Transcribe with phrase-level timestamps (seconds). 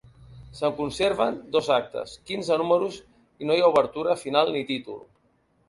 [0.59, 2.99] Se'n conserven dos actes, quinze números,
[3.45, 5.01] i no hi ha obertura, final ni títol.